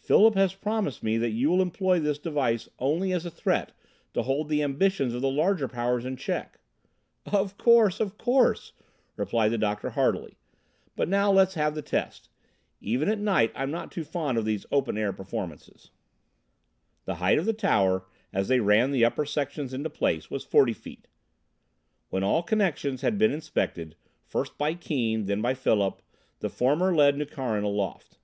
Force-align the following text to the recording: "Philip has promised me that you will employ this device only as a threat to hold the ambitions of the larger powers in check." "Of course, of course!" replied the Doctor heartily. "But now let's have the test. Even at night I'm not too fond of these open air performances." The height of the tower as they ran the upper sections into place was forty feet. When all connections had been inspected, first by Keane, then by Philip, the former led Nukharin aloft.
"Philip 0.00 0.34
has 0.34 0.52
promised 0.52 1.00
me 1.04 1.16
that 1.16 1.30
you 1.30 1.48
will 1.48 1.62
employ 1.62 2.00
this 2.00 2.18
device 2.18 2.68
only 2.80 3.12
as 3.12 3.24
a 3.24 3.30
threat 3.30 3.70
to 4.12 4.22
hold 4.24 4.48
the 4.48 4.64
ambitions 4.64 5.14
of 5.14 5.22
the 5.22 5.30
larger 5.30 5.68
powers 5.68 6.04
in 6.04 6.16
check." 6.16 6.58
"Of 7.26 7.56
course, 7.56 8.00
of 8.00 8.18
course!" 8.18 8.72
replied 9.14 9.50
the 9.50 9.56
Doctor 9.58 9.90
heartily. 9.90 10.38
"But 10.96 11.08
now 11.08 11.30
let's 11.30 11.54
have 11.54 11.76
the 11.76 11.82
test. 11.82 12.28
Even 12.80 13.08
at 13.08 13.20
night 13.20 13.52
I'm 13.54 13.70
not 13.70 13.92
too 13.92 14.02
fond 14.02 14.38
of 14.38 14.44
these 14.44 14.66
open 14.72 14.98
air 14.98 15.12
performances." 15.12 15.92
The 17.04 17.14
height 17.22 17.38
of 17.38 17.46
the 17.46 17.52
tower 17.52 18.06
as 18.32 18.48
they 18.48 18.58
ran 18.58 18.90
the 18.90 19.04
upper 19.04 19.24
sections 19.24 19.72
into 19.72 19.88
place 19.88 20.28
was 20.32 20.42
forty 20.44 20.72
feet. 20.72 21.06
When 22.08 22.24
all 22.24 22.42
connections 22.42 23.02
had 23.02 23.18
been 23.18 23.30
inspected, 23.30 23.94
first 24.24 24.58
by 24.58 24.74
Keane, 24.74 25.26
then 25.26 25.40
by 25.40 25.54
Philip, 25.54 26.02
the 26.40 26.50
former 26.50 26.92
led 26.92 27.14
Nukharin 27.16 27.62
aloft. 27.62 28.18